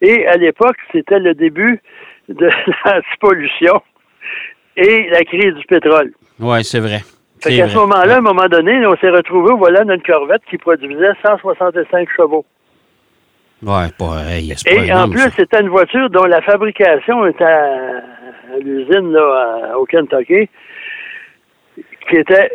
Et 0.03 0.27
à 0.27 0.37
l'époque, 0.37 0.77
c'était 0.93 1.19
le 1.19 1.35
début 1.35 1.81
de 2.29 2.49
l'antipollution 2.85 3.81
et 4.77 5.09
la 5.11 5.23
crise 5.25 5.55
du 5.55 5.67
pétrole. 5.67 6.13
Ouais, 6.39 6.63
c'est 6.63 6.81
vrai. 6.81 7.01
Fait 7.43 7.57
qu'à 7.57 7.69
ce 7.69 7.77
moment-là, 7.77 8.15
à 8.17 8.19
un 8.19 8.21
moment 8.21 8.47
donné, 8.49 8.87
on 8.87 8.97
s'est 8.97 9.11
retrouvé 9.11 9.55
volant 9.55 9.85
d'une 9.85 10.03
Corvette 10.03 10.43
qui 10.49 10.59
produisait 10.59 11.13
165 11.25 12.09
chevaux. 12.17 12.45
Ouais, 13.63 13.87
c'est 14.57 14.75
pas 14.77 14.85
Et 14.85 14.93
en 14.93 15.09
plus, 15.11 15.31
c'était 15.37 15.61
une 15.61 15.69
voiture 15.69 16.09
dont 16.11 16.25
la 16.25 16.41
fabrication 16.43 17.27
était 17.27 17.45
à, 17.45 17.99
à 18.55 18.59
l'usine 18.63 19.13
là, 19.13 19.71
à- 19.73 19.79
au 19.79 19.85
Kentucky, 19.85 20.49
qui 22.09 22.17
était 22.17 22.51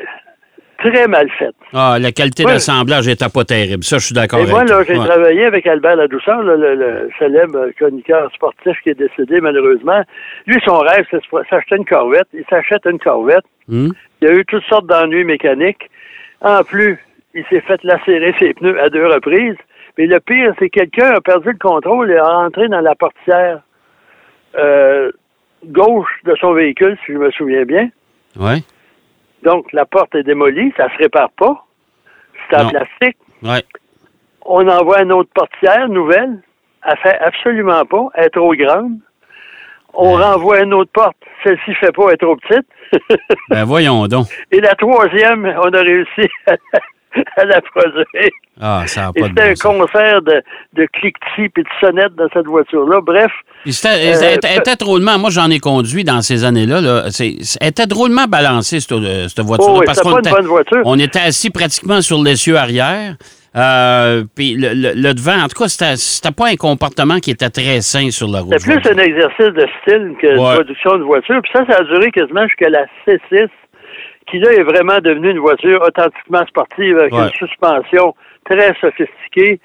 très 0.77 1.07
mal 1.07 1.29
faite. 1.37 1.55
Ah, 1.73 1.97
la 1.99 2.11
qualité 2.11 2.45
Ouais. 2.45 2.53
d'assemblage 2.53 3.07
était 3.07 3.29
pas 3.33 3.43
terrible. 3.43 3.83
Ça, 3.83 3.97
je 3.97 4.05
suis 4.05 4.15
d'accord 4.15 4.39
avec 4.39 4.51
moi, 4.51 4.63
là, 4.63 4.83
j'ai 4.87 4.97
Ouais. 4.97 5.05
travaillé 5.05 5.45
avec 5.45 5.65
Albert 5.67 5.95
Ladouceur, 5.95 6.41
le, 6.43 6.55
le 6.75 7.09
célèbre 7.19 7.69
chroniqueur 7.77 8.31
sportif 8.33 8.77
qui 8.83 8.89
est 8.89 8.95
décédé 8.99 9.41
malheureusement. 9.41 10.01
Lui, 10.47 10.59
son 10.65 10.77
rêve, 10.79 11.05
c'est 11.11 11.17
de 11.17 11.43
s'acheter 11.49 11.75
une 11.77 11.85
Corvette. 11.85 12.27
Il 12.33 12.43
s'achète 12.49 12.85
une 12.85 12.99
Corvette. 12.99 13.45
Hmm? 13.67 13.89
Il 14.21 14.27
a 14.27 14.33
eu 14.33 14.45
toutes 14.45 14.63
sortes 14.65 14.87
d'ennuis 14.87 15.23
mécaniques. 15.23 15.89
En 16.41 16.63
plus, 16.63 16.99
il 17.33 17.43
s'est 17.49 17.61
fait 17.61 17.83
lacérer 17.83 18.33
ses 18.39 18.53
pneus 18.53 18.79
à 18.81 18.89
deux 18.89 19.05
reprises. 19.07 19.57
Mais 19.97 20.07
le 20.07 20.19
pire, 20.19 20.53
c'est 20.59 20.69
que 20.69 20.79
quelqu'un 20.79 21.11
a 21.15 21.21
perdu 21.21 21.49
le 21.51 21.57
contrôle 21.57 22.11
et 22.11 22.17
a 22.17 22.23
rentré 22.27 22.67
dans 22.67 22.81
la 22.81 22.95
portière 22.95 23.61
euh, 24.57 25.11
gauche 25.65 26.09
de 26.25 26.35
son 26.39 26.53
véhicule, 26.53 26.97
si 27.05 27.13
je 27.13 27.17
me 27.17 27.31
souviens 27.31 27.63
bien. 27.63 27.89
Ouais. 28.39 28.59
Donc, 29.45 29.71
la 29.71 29.85
porte 29.85 30.13
est 30.15 30.23
démolie, 30.23 30.73
ça 30.75 30.89
se 30.89 30.97
répare 30.97 31.29
pas. 31.37 31.65
C'est 32.49 32.57
en 32.57 32.69
plastique. 32.69 33.17
Ouais. 33.43 33.63
On 34.43 34.67
envoie 34.67 35.01
une 35.03 35.13
autre 35.13 35.29
portière 35.33 35.87
nouvelle. 35.87 36.41
Elle 36.83 36.97
fait 36.97 37.17
absolument 37.19 37.85
pas. 37.85 38.07
Elle 38.15 38.25
est 38.25 38.29
trop 38.29 38.53
grande. 38.53 38.99
On 39.93 40.15
renvoie 40.15 40.61
une 40.61 40.73
autre 40.73 40.91
porte. 40.91 41.15
Celle-ci 41.43 41.73
fait 41.75 41.91
pas, 41.95 42.07
elle 42.07 42.13
est 42.13 42.17
trop 42.17 42.35
petite. 42.35 42.67
Ben, 43.49 43.63
voyons 43.63 44.07
donc. 44.07 44.27
Et 44.51 44.59
la 44.59 44.75
troisième, 44.75 45.45
on 45.45 45.73
a 45.73 45.79
réussi 45.79 46.29
à 46.47 46.55
la 47.37 47.61
produire. 47.61 48.05
Ah, 48.61 48.83
ça 48.87 49.11
c'était 49.15 49.41
un 49.41 49.55
sens. 49.55 49.61
concert 49.77 50.21
de, 50.21 50.41
de 50.73 50.87
cliquetis 50.93 51.51
et 51.57 51.61
de 51.61 51.67
sonnettes 51.81 52.15
dans 52.15 52.27
cette 52.33 52.45
voiture-là. 52.47 53.01
Bref, 53.01 53.31
c'était- 53.65 53.89
Euh, 53.89 54.19
elle 54.23 54.35
était- 54.37 54.47
elle 54.53 54.59
était 54.59 54.75
drôlement, 54.75 55.17
moi 55.19 55.29
j'en 55.29 55.49
ai 55.49 55.59
conduit 55.59 56.03
dans 56.05 56.21
ces 56.21 56.45
années-là. 56.45 56.79
Là, 56.81 57.03
elle 57.19 57.67
était 57.67 57.85
drôlement 57.87 58.25
balancée, 58.25 58.79
cette, 58.79 58.93
euh, 58.93 59.27
cette 59.27 59.41
voiture-là. 59.45 59.73
oh, 59.75 59.79
oui, 59.79 59.85
parce 59.85 59.99
qu'on 59.99 60.17
était- 60.19 60.29
voiture. 60.41 60.81
On 60.85 60.97
était 60.99 61.19
assis 61.19 61.49
pratiquement 61.49 62.01
sur 62.01 62.21
l'essieu 62.23 62.55
arrière. 62.57 63.15
Euh, 63.57 64.25
puis 64.35 64.53
le, 64.55 64.73
le- 64.73 64.93
le 64.95 65.13
devant, 65.13 65.41
en 65.43 65.47
tout 65.47 65.57
cas, 65.63 65.69
c'était- 65.69 66.31
pas 66.35 66.47
un 66.49 66.55
comportement 66.57 67.19
qui 67.19 67.31
était 67.31 67.49
très 67.49 67.79
sain 67.79 68.11
sur 68.11 68.27
la 68.27 68.41
route. 68.41 68.53
C'était 68.59 68.79
plus 68.81 68.91
un 68.91 68.97
exercice 68.97 69.53
de 69.53 69.65
style 69.81 70.13
que 70.21 70.27
de 70.35 70.37
Ouais. 70.39 70.55
production 70.55 70.97
de 70.97 71.03
voiture. 71.03 71.39
Puis 71.41 71.51
ça, 71.53 71.65
ça 71.69 71.77
a 71.79 71.83
duré 71.83 72.11
quasiment 72.11 72.45
jusqu'à 72.47 72.69
la 72.69 72.85
C6, 73.05 73.47
qui 74.27 74.39
là 74.39 74.51
est 74.53 74.63
vraiment 74.63 74.99
devenue 74.99 75.31
une 75.31 75.39
voiture 75.39 75.81
authentiquement 75.81 76.45
sportive 76.47 76.97
avec 76.97 77.13
Ouais. 77.13 77.23
une 77.23 77.29
suspension 77.47 78.15
très 78.49 78.73
sophistiquée. 78.81 79.59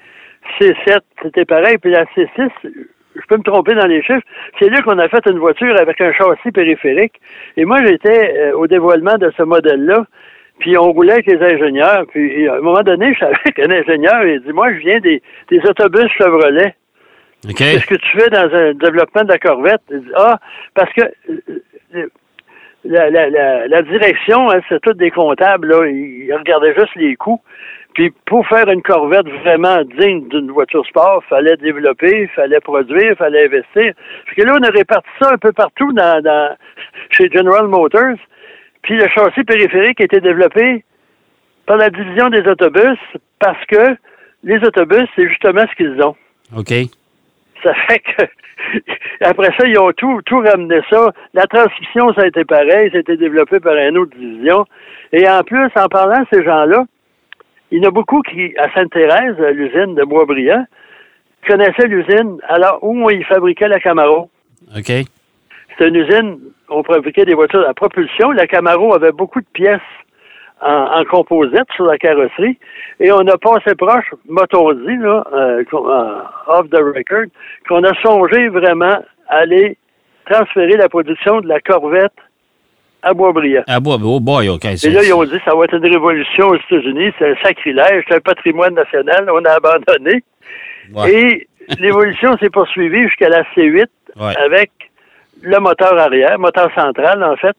C7, 0.59 0.99
c'était 1.21 1.45
pareil. 1.45 1.77
Puis 1.77 1.91
la 1.91 2.05
C6, 2.05 2.49
je 2.63 3.21
peux 3.27 3.37
me 3.37 3.43
tromper 3.43 3.75
dans 3.75 3.85
les 3.87 4.01
chiffres, 4.01 4.25
c'est 4.59 4.69
là 4.69 4.81
qu'on 4.81 4.97
a 4.99 5.07
fait 5.09 5.25
une 5.27 5.39
voiture 5.39 5.75
avec 5.79 5.99
un 6.01 6.11
châssis 6.13 6.51
périphérique. 6.51 7.13
Et 7.57 7.65
moi, 7.65 7.83
j'étais 7.85 8.33
euh, 8.37 8.53
au 8.57 8.67
dévoilement 8.67 9.17
de 9.17 9.31
ce 9.37 9.43
modèle-là. 9.43 10.05
Puis 10.59 10.77
on 10.77 10.91
roulait 10.91 11.13
avec 11.13 11.25
les 11.25 11.41
ingénieurs. 11.41 12.05
Puis 12.11 12.47
à 12.47 12.55
un 12.55 12.61
moment 12.61 12.81
donné, 12.83 13.13
je 13.13 13.19
savais 13.19 13.35
qu'un 13.55 13.71
ingénieur, 13.71 14.23
il 14.25 14.41
dit, 14.41 14.53
moi, 14.53 14.71
je 14.73 14.77
viens 14.79 14.99
des, 14.99 15.21
des 15.49 15.59
autobus 15.67 16.07
Chevrolet. 16.17 16.75
OK. 17.49 17.55
Qu'est-ce 17.55 17.87
que 17.87 17.95
tu 17.95 18.17
fais 18.19 18.29
dans 18.29 18.53
un 18.53 18.73
développement 18.73 19.23
de 19.23 19.29
la 19.29 19.39
Corvette? 19.39 19.81
Il 19.89 20.01
dit, 20.01 20.11
ah, 20.15 20.37
parce 20.75 20.91
que 20.93 21.01
euh, 21.95 22.07
la, 22.83 23.09
la, 23.09 23.29
la, 23.29 23.67
la 23.67 23.81
direction, 23.83 24.49
hein, 24.49 24.59
c'est 24.67 24.81
tous 24.81 24.93
des 24.93 25.11
comptables, 25.11 25.67
là, 25.67 25.87
ils, 25.87 26.33
regardaient 26.33 26.73
juste 26.75 26.95
les 26.95 27.15
coûts. 27.15 27.41
Puis 27.93 28.11
pour 28.25 28.47
faire 28.47 28.69
une 28.69 28.81
Corvette 28.81 29.27
vraiment 29.43 29.83
digne 29.99 30.27
d'une 30.29 30.51
voiture 30.51 30.85
sport, 30.85 31.21
fallait 31.27 31.57
développer, 31.57 32.27
fallait 32.35 32.61
produire, 32.61 33.17
fallait 33.17 33.45
investir. 33.45 33.93
Parce 34.25 34.37
que 34.37 34.43
là, 34.43 34.57
on 34.59 34.63
a 34.63 34.69
réparti 34.69 35.09
ça 35.19 35.31
un 35.33 35.37
peu 35.37 35.51
partout 35.51 35.91
dans, 35.91 36.23
dans 36.23 36.55
chez 37.09 37.29
General 37.29 37.67
Motors. 37.67 38.15
Puis 38.83 38.95
le 38.95 39.07
châssis 39.09 39.43
périphérique 39.43 39.99
a 39.99 40.05
été 40.05 40.21
développé 40.21 40.85
par 41.65 41.77
la 41.77 41.89
division 41.89 42.29
des 42.29 42.47
autobus 42.47 42.97
parce 43.39 43.63
que 43.65 43.97
les 44.43 44.57
autobus, 44.57 45.07
c'est 45.15 45.27
justement 45.27 45.65
ce 45.69 45.75
qu'ils 45.75 46.01
ont. 46.01 46.15
OK. 46.57 46.71
Ça 47.63 47.73
fait 47.87 47.99
que 47.99 48.23
après 49.21 49.49
ça, 49.57 49.67
ils 49.67 49.77
ont 49.77 49.91
tout, 49.91 50.21
tout 50.25 50.39
ramené 50.39 50.79
ça. 50.89 51.11
La 51.33 51.45
transmission, 51.45 52.13
ça 52.13 52.23
a 52.23 52.27
été 52.27 52.43
pareil, 52.43 52.89
ça 52.91 52.97
a 52.97 53.01
été 53.01 53.17
développé 53.17 53.59
par 53.59 53.75
une 53.75 53.97
autre 53.97 54.15
division. 54.17 54.65
Et 55.11 55.27
en 55.29 55.43
plus, 55.43 55.69
en 55.75 55.87
parlant 55.87 56.21
de 56.21 56.27
ces 56.31 56.43
gens-là, 56.43 56.85
il 57.71 57.79
y 57.79 57.85
en 57.85 57.89
a 57.89 57.91
beaucoup 57.91 58.21
qui, 58.21 58.53
à 58.57 58.71
Sainte-Thérèse, 58.73 59.39
à 59.39 59.51
l'usine 59.51 59.95
de 59.95 60.03
Boisbriand, 60.03 60.65
connaissaient 61.47 61.87
l'usine 61.87 62.37
alors 62.47 62.79
où 62.81 63.09
ils 63.09 63.25
fabriquaient 63.25 63.67
la 63.67 63.79
Camaro. 63.79 64.29
OK. 64.75 64.85
C'était 64.85 65.87
une 65.87 65.95
usine, 65.95 66.39
on 66.69 66.83
fabriquait 66.83 67.25
des 67.25 67.33
voitures 67.33 67.67
à 67.67 67.73
propulsion. 67.73 68.31
La 68.31 68.47
Camaro 68.47 68.93
avait 68.93 69.11
beaucoup 69.11 69.39
de 69.39 69.47
pièces 69.53 69.79
en, 70.61 70.99
en 70.99 71.03
composite 71.05 71.65
sur 71.75 71.85
la 71.85 71.97
carrosserie. 71.97 72.57
Et 72.99 73.11
on 73.11 73.19
a 73.27 73.37
passé 73.37 73.75
proche, 73.75 74.05
m'a-t-on 74.29 74.73
dit, 74.73 74.97
là, 74.97 75.23
euh, 75.33 75.63
euh, 75.73 76.21
off 76.47 76.69
the 76.69 76.75
record, 76.77 77.25
qu'on 77.67 77.83
a 77.83 77.93
songé 78.01 78.47
vraiment 78.49 78.99
à 79.27 79.35
aller 79.37 79.77
transférer 80.29 80.77
la 80.77 80.87
production 80.89 81.41
de 81.41 81.47
la 81.47 81.59
Corvette 81.59 82.13
à 83.03 83.13
Boisbriand. 83.13 83.63
Ah, 83.67 83.79
bon, 83.79 83.97
oh 84.03 84.19
boy, 84.19 84.49
OK. 84.49 84.65
Et 84.65 84.89
là, 84.89 85.01
ils 85.03 85.13
ont 85.13 85.23
dit 85.23 85.39
ça 85.43 85.55
va 85.55 85.63
être 85.65 85.73
une 85.75 85.85
révolution 85.91 86.47
aux 86.49 86.55
États-Unis, 86.55 87.11
c'est 87.17 87.31
un 87.31 87.35
sacrilège, 87.43 88.03
c'est 88.07 88.15
un 88.15 88.19
patrimoine 88.19 88.75
national, 88.75 89.27
on 89.33 89.43
a 89.43 89.53
abandonné. 89.53 90.23
Ouais. 90.93 91.11
Et 91.11 91.47
l'évolution 91.79 92.37
s'est 92.37 92.49
poursuivie 92.51 93.03
jusqu'à 93.03 93.29
la 93.29 93.41
C8 93.55 93.85
Ouais. 94.19 94.33
avec 94.43 94.71
le 95.41 95.57
moteur 95.59 95.97
arrière, 95.97 96.37
moteur 96.37 96.69
central 96.75 97.23
en 97.23 97.37
fait, 97.37 97.55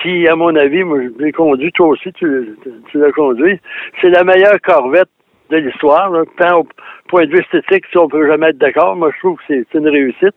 qui, 0.00 0.26
à 0.28 0.36
mon 0.36 0.54
avis, 0.56 0.84
moi 0.84 0.98
je 1.02 1.24
l'ai 1.24 1.32
conduit, 1.32 1.72
toi 1.72 1.88
aussi 1.88 2.12
tu, 2.12 2.56
tu 2.90 2.98
l'as 2.98 3.12
conduit, 3.12 3.60
c'est 4.00 4.10
la 4.10 4.24
meilleure 4.24 4.60
Corvette 4.62 5.08
de 5.50 5.58
l'histoire, 5.58 6.10
tant 6.38 6.60
au 6.60 6.66
point 7.08 7.26
de 7.26 7.30
vue 7.30 7.40
esthétique, 7.40 7.84
si 7.90 7.98
on 7.98 8.08
peut 8.08 8.26
jamais 8.26 8.48
être 8.48 8.58
d'accord, 8.58 8.96
moi 8.96 9.10
je 9.14 9.18
trouve 9.18 9.36
que 9.36 9.42
c'est 9.48 9.78
une 9.78 9.88
réussite. 9.88 10.34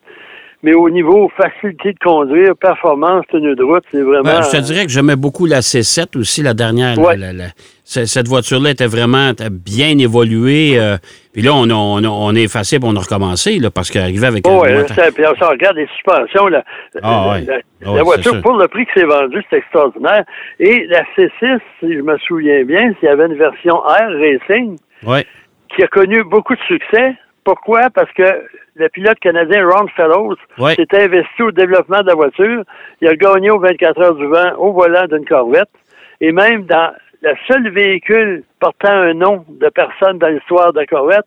Mais 0.64 0.74
au 0.74 0.90
niveau 0.90 1.30
facilité 1.38 1.94
de 1.94 2.00
conduire, 2.00 2.56
performance, 2.58 3.24
tenue 3.32 3.56
de 3.56 3.64
route, 3.64 3.84
c'est 3.92 4.02
vraiment. 4.02 4.24
Ben, 4.24 4.42
je 4.42 4.50
te 4.52 4.58
dirais 4.62 4.86
que 4.86 4.92
j'aimais 4.92 5.16
beaucoup 5.16 5.46
la 5.46 5.60
C7 5.60 6.18
aussi, 6.18 6.42
la 6.42 6.54
dernière. 6.54 6.98
Ouais. 6.98 7.18
la- 7.18 7.34
la- 7.34 7.46
cette 7.84 8.28
voiture-là 8.28 8.72
était 8.72 8.88
vraiment 8.88 9.32
bien 9.52 9.96
évoluée. 10.00 10.80
euh, 10.80 10.98
puis 11.34 11.44
là, 11.44 11.52
on, 11.54 11.70
a- 11.70 11.74
on, 11.74 12.04
a- 12.04 12.08
on 12.10 12.34
est 12.34 12.44
effacé 12.44 12.80
on 12.82 12.96
a 12.96 13.00
recommencé, 13.00 13.60
là, 13.60 13.70
parce 13.70 13.92
qu'arriver 13.92 14.26
avec 14.26 14.44
Oh, 14.48 14.52
un 14.52 14.60
ouais, 14.62 14.74
moteur- 14.76 14.96
ça, 14.96 15.12
puis 15.12 15.24
on 15.28 15.48
regarde 15.50 15.76
les 15.76 15.88
suspensions. 15.88 16.48
La, 16.48 16.64
Ah, 17.04 17.30
ouais. 17.34 17.42
la, 17.46 17.58
Ah, 17.86 17.92
ouais, 17.94 18.02
voiture, 18.02 18.42
pour 18.42 18.58
le 18.58 18.68
prix 18.68 18.86
que 18.88 18.92
c'est 18.96 19.06
vendu, 19.06 19.44
c'est 19.50 19.58
extraordinaire. 19.58 20.24
Et 20.60 20.88
la 20.88 21.04
C6, 21.16 21.60
si 21.80 21.94
je 21.94 22.02
me 22.02 22.18
souviens 22.20 22.64
bien, 22.64 22.92
s'il 23.00 23.08
y 23.08 23.12
avait 23.12 23.28
une 23.28 23.36
version 23.38 23.76
R 23.76 24.10
Racing 24.20 24.78
Ouais. 25.06 25.26
qui 25.76 25.84
a 25.84 25.88
connu 25.88 26.24
beaucoup 26.24 26.56
de 26.56 26.62
succès. 26.68 27.14
Pourquoi? 27.46 27.90
Parce 27.94 28.12
que 28.12 28.24
le 28.76 28.90
pilote 28.90 29.20
canadien 29.20 29.66
Ron 29.66 29.88
Fellows 29.96 30.36
Ouais. 30.58 30.76
s'est 30.76 30.88
investi 31.02 31.42
au 31.44 31.52
développement 31.52 32.02
de 32.02 32.08
la 32.08 32.16
voiture. 32.16 32.64
Il 33.02 33.08
a 33.08 33.16
gagné 33.16 33.50
aux 33.52 33.60
24 33.60 34.02
heures 34.02 34.16
du 34.16 34.26
vent 34.28 34.52
au 34.58 34.74
volant 34.74 35.06
d'une 35.08 35.26
Corvette. 35.26 35.70
Et 36.20 36.32
même 36.34 36.66
dans 36.66 36.92
le 37.22 37.32
seul 37.48 37.70
véhicule 37.72 38.44
portant 38.60 38.90
un 38.92 39.14
nom 39.14 39.46
de 39.48 39.70
personne 39.70 40.18
dans 40.20 40.28
l'histoire 40.28 40.74
de 40.74 40.80
la 40.82 40.86
Corvette, 40.86 41.26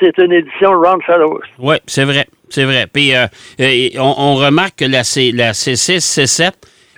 c'est 0.00 0.16
une 0.18 0.32
édition 0.32 0.70
Ron 0.72 0.98
Fellows. 1.06 1.40
Oui, 1.58 1.76
c'est 1.86 2.04
vrai. 2.04 2.26
C'est 2.48 2.64
vrai. 2.64 2.86
Puis 2.92 3.14
euh, 3.14 3.26
euh, 3.60 3.88
on, 3.98 4.14
on 4.16 4.34
remarque 4.36 4.76
que 4.76 4.84
la, 4.86 5.04
C, 5.04 5.30
la 5.32 5.52
C6, 5.52 5.98
C7, 6.00 6.52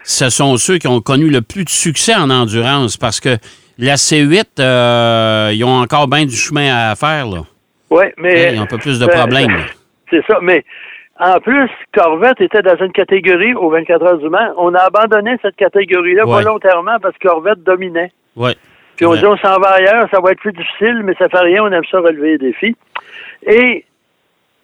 ce 0.05 0.31
sont 0.31 0.57
ceux 0.57 0.79
qui 0.79 0.87
ont 0.89 1.01
connu 1.01 1.29
le 1.29 1.43
plus 1.43 1.65
de 1.65 1.69
succès 1.69 2.15
en 2.15 2.31
endurance 2.31 2.97
parce 2.97 3.21
que 3.21 3.37
la 3.79 3.97
C8, 3.97 4.45
euh, 4.61 5.51
ils 5.53 5.65
ont 5.65 5.81
encore 5.81 6.07
bien 6.09 6.25
du 6.25 6.35
chemin 6.37 6.91
à 6.91 6.95
faire. 6.95 7.27
Là. 7.27 7.41
Oui, 7.93 8.05
mais. 8.17 8.55
Ils 8.55 8.61
ont 8.61 8.63
un 8.63 8.67
peu 8.67 8.79
plus 8.79 8.99
de 8.99 9.07
Ben, 9.07 9.19
problèmes. 9.19 9.51
là. 9.51 9.65
C'est 10.11 10.25
ça. 10.27 10.39
Mais 10.43 10.65
en 11.19 11.39
plus, 11.41 11.69
Corvette 11.95 12.41
était 12.41 12.63
dans 12.63 12.77
une 12.77 12.93
catégorie 12.93 13.55
aux 13.55 13.71
24 13.71 14.03
heures 14.05 14.19
du 14.19 14.29
Mans. 14.29 14.53
On 14.57 14.75
a 14.75 14.81
abandonné 14.85 15.37
cette 15.43 15.57
catégorie-là 15.57 16.27
Ouais. 16.27 16.43
volontairement 16.43 16.99
parce 17.01 17.17
que 17.19 17.29
Corvette 17.29 17.63
dominait. 17.63 18.13
Oui. 18.37 18.53
Puis 18.97 19.07
on 19.07 19.15
dit 19.15 19.25
on 19.27 19.37
s'en 19.39 19.59
va 19.59 19.71
ailleurs, 19.73 20.09
ça 20.13 20.21
va 20.21 20.33
être 20.33 20.41
plus 20.41 20.53
difficile, 20.53 21.03
mais 21.05 21.15
ça 21.19 21.29
fait 21.29 21.39
rien, 21.41 21.63
on 21.65 21.73
aime 21.73 21.85
ça 21.91 21.99
relever 22.01 22.33
les 22.33 22.39
défis. 22.39 22.77
Et 23.47 23.85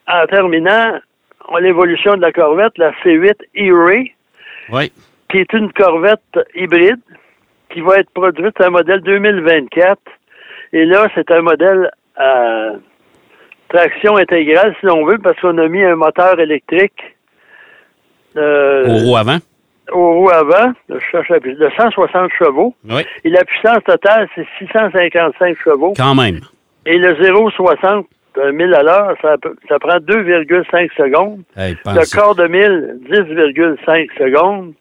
en 0.06 0.26
terminant, 0.26 0.98
on- 1.48 1.56
l'évolution 1.56 2.14
de 2.16 2.20
la 2.22 2.32
Corvette, 2.32 2.76
la 2.78 2.92
C8 3.02 3.36
E-Ray, 3.56 4.12
qui 5.30 5.38
est 5.38 5.52
une 5.54 5.72
Corvette 5.72 6.20
hybride 6.54 7.00
qui 7.70 7.80
va 7.80 7.96
être 7.98 8.10
produite, 8.10 8.60
un 8.60 8.70
modèle 8.70 9.00
2024. 9.00 9.98
Et 10.72 10.84
là, 10.84 11.08
c'est 11.14 11.30
un 11.30 11.40
modèle 11.42 11.90
à 12.16 12.72
traction 13.68 14.16
intégrale, 14.16 14.74
si 14.80 14.86
l'on 14.86 15.04
veut, 15.04 15.18
parce 15.18 15.38
qu'on 15.40 15.58
a 15.58 15.68
mis 15.68 15.82
un 15.84 15.96
moteur 15.96 16.38
électrique 16.40 17.16
euh, 18.36 18.86
Au 18.86 18.98
roue 19.10 19.16
avant? 19.16 19.38
au 19.90 20.12
roue 20.20 20.30
avant, 20.30 20.72
je 20.90 20.98
cherche 21.10 21.28
la 21.30 21.40
pu- 21.40 21.54
de 21.54 21.70
160 21.76 22.30
chevaux. 22.38 22.74
Oui. 22.88 23.02
Et 23.24 23.30
la 23.30 23.42
puissance 23.44 23.82
totale, 23.84 24.28
c'est 24.34 24.46
655 24.58 25.56
chevaux. 25.64 25.94
Quand 25.96 26.14
même. 26.14 26.40
Et 26.84 26.98
le 26.98 27.14
0,60 27.14 28.04
000 28.36 28.74
à 28.74 28.82
l'heure, 28.82 29.14
ça, 29.22 29.36
ça 29.68 29.78
prend 29.78 29.96
2,5 29.96 30.90
secondes. 30.94 31.40
Hey, 31.56 31.74
Le 31.86 32.14
quart 32.14 32.34
de 32.34 32.46
mille, 32.48 32.98
10,5 33.10 34.08
secondes. 34.18 34.74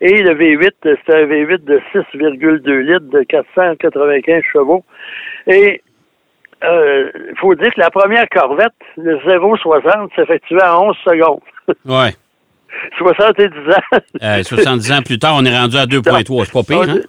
Et 0.00 0.20
le 0.20 0.34
V8, 0.34 0.72
c'est 1.06 1.14
un 1.14 1.24
V8 1.26 1.64
de 1.64 1.80
6,2 1.94 2.78
litres 2.80 3.10
de 3.16 3.22
495 3.22 4.42
chevaux. 4.52 4.84
Et 5.46 5.80
il 6.64 7.34
faut 7.40 7.54
dire 7.54 7.72
que 7.74 7.80
la 7.80 7.90
première 7.90 8.28
Corvette, 8.30 8.72
le 8.96 9.16
0,60, 9.18 10.14
s'effectuait 10.16 10.62
en 10.64 10.88
11 10.88 10.96
secondes. 11.04 11.40
Ouais. 11.84 12.12
70 12.98 13.44
ans. 13.44 13.98
Euh, 14.22 14.42
70 14.42 14.92
ans 14.92 15.02
plus 15.02 15.18
tard, 15.18 15.34
on 15.36 15.44
est 15.44 15.56
rendu 15.56 15.76
à 15.76 15.84
2,3. 15.86 16.44
C'est 16.44 16.52
pas 16.52 16.62
pire, 16.62 16.94
hein? 16.94 17.00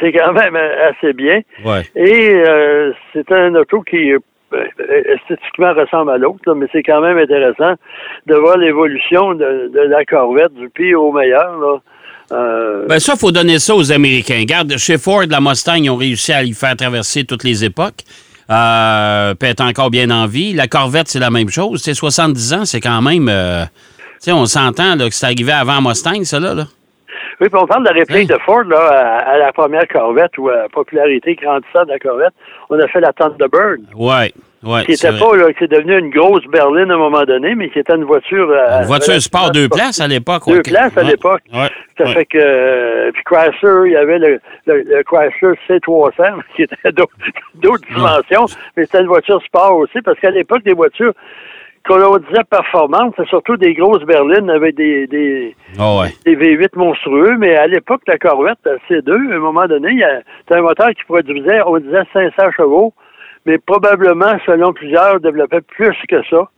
C'est 0.00 0.12
quand 0.12 0.32
même 0.32 0.56
assez 0.56 1.12
bien. 1.12 1.40
Ouais. 1.64 1.82
Et 1.96 2.34
euh, 2.46 2.92
c'est 3.12 3.30
un 3.32 3.54
auto 3.54 3.82
qui 3.82 4.12
euh, 4.12 4.18
esthétiquement 5.14 5.74
ressemble 5.74 6.10
à 6.10 6.18
l'autre, 6.18 6.54
mais 6.54 6.66
c'est 6.72 6.82
quand 6.82 7.00
même 7.00 7.18
intéressant 7.18 7.74
de 8.26 8.34
voir 8.34 8.58
l'évolution 8.58 9.34
de, 9.34 9.70
de 9.74 9.80
la 9.80 10.04
Corvette 10.04 10.54
du 10.54 10.68
pire 10.70 11.02
au 11.02 11.12
meilleur. 11.12 11.58
Là. 11.58 11.78
Euh, 12.32 12.86
Ben 12.86 12.98
ça, 12.98 13.14
il 13.16 13.18
faut 13.18 13.32
donner 13.32 13.58
ça 13.58 13.74
aux 13.74 13.92
Américains. 13.92 14.38
Regarde, 14.38 14.76
chez 14.76 14.98
Ford, 14.98 15.22
la 15.28 15.40
Mustang, 15.40 15.76
ils 15.76 15.90
ont 15.90 15.96
réussi 15.96 16.32
à 16.32 16.42
y 16.42 16.52
faire 16.52 16.76
traverser 16.76 17.24
toutes 17.24 17.44
les 17.44 17.64
époques. 17.64 18.04
Euh, 18.52 19.34
elle 19.40 19.48
est 19.48 19.60
encore 19.60 19.90
bien 19.90 20.10
en 20.10 20.26
vie. 20.26 20.52
La 20.52 20.68
Corvette, 20.68 21.08
c'est 21.08 21.18
la 21.18 21.30
même 21.30 21.48
chose. 21.48 21.82
C'est 21.82 21.94
70 21.94 22.52
ans, 22.54 22.64
c'est 22.64 22.80
quand 22.80 23.00
même... 23.02 23.28
euh, 23.28 23.64
tu 23.64 24.26
sais, 24.26 24.32
on 24.32 24.46
s'entend 24.46 24.96
que 24.98 25.10
c'est 25.10 25.26
arrivé 25.26 25.52
avant 25.52 25.80
Mustang, 25.80 26.22
ça, 26.24 26.38
là. 26.38 26.54
là. 26.54 26.64
Oui, 27.40 27.48
puis 27.48 27.60
on 27.60 27.66
parle 27.66 27.82
de 27.82 27.88
la 27.88 27.94
réplique 27.94 28.28
de 28.28 28.38
Ford 28.44 28.62
là, 28.64 28.78
à, 28.78 29.30
à 29.32 29.38
la 29.38 29.52
première 29.52 29.88
Corvette 29.88 30.36
ou 30.38 30.48
à 30.48 30.56
la 30.56 30.68
popularité 30.68 31.34
grandissante 31.34 31.86
de 31.88 31.92
la 31.92 31.98
Corvette. 31.98 32.32
On 32.70 32.78
a 32.78 32.86
fait 32.86 33.00
la 33.00 33.12
Thunderbird. 33.12 33.80
Ouais. 33.96 34.32
Ouais, 34.64 34.84
qui 34.84 34.96
c'est 34.96 35.18
pas, 35.18 35.36
là, 35.36 35.52
qui 35.52 35.64
est 35.64 35.68
devenue 35.68 35.98
une 35.98 36.10
grosse 36.10 36.44
berline 36.46 36.90
à 36.90 36.94
un 36.94 36.98
moment 36.98 37.24
donné, 37.24 37.54
mais 37.56 37.68
qui 37.70 37.78
était 37.80 37.94
une 37.96 38.04
voiture. 38.04 38.48
euh, 38.50 38.80
Une 38.80 38.86
voiture 38.86 39.20
sport 39.20 39.50
deux 39.50 39.68
places 39.68 40.00
à 40.00 40.06
l'époque. 40.06 40.42
Deux 40.46 40.62
places 40.62 40.96
à 40.96 41.02
l'époque. 41.02 41.42
Ouais. 41.52 41.68
Ça 41.98 42.04
Ouais. 42.04 42.12
fait 42.14 42.26
que, 42.26 42.38
euh, 42.40 43.10
puis 43.12 43.22
Chrysler, 43.24 43.82
il 43.86 43.92
y 43.92 43.96
avait 43.96 44.18
le, 44.18 44.40
le, 44.66 44.82
le 44.82 45.02
Chrysler 45.02 45.58
C300, 45.68 46.34
qui 46.56 46.62
était 46.62 46.92
d'autres 46.92 47.86
dimensions, 47.92 48.46
mais 48.76 48.84
c'était 48.84 49.00
une 49.00 49.08
voiture 49.08 49.42
sport 49.42 49.76
aussi, 49.76 50.00
parce 50.02 50.18
qu'à 50.20 50.30
l'époque, 50.30 50.62
des 50.62 50.74
voitures 50.74 51.12
qu'on 51.86 52.16
disait 52.18 52.44
performantes, 52.48 53.12
c'est 53.16 53.26
surtout 53.26 53.56
des 53.56 53.74
grosses 53.74 54.04
berlines 54.04 54.48
avec 54.50 54.76
des, 54.76 55.08
des, 55.08 55.56
Ah 55.78 55.96
ouais. 55.98 56.08
des 56.24 56.36
V8 56.36 56.68
monstrueux, 56.76 57.36
mais 57.38 57.56
à 57.56 57.66
l'époque, 57.66 58.02
la 58.06 58.18
Corvette 58.18 58.58
la 58.64 58.76
C2, 58.88 59.10
à 59.32 59.34
un 59.34 59.38
moment 59.40 59.66
donné, 59.66 59.88
il 59.90 59.98
y 59.98 60.04
a- 60.04 60.20
c'était 60.40 60.54
un 60.60 60.62
moteur 60.62 60.90
qui 60.90 61.02
produisait, 61.04 61.60
on 61.66 61.78
disait 61.78 62.04
500 62.12 62.52
chevaux, 62.56 62.94
mais 63.46 63.58
probablement, 63.58 64.38
selon 64.46 64.72
plusieurs, 64.72 65.20
développait 65.20 65.60
plus 65.62 65.96
que 66.08 66.22
ça. 66.30 66.48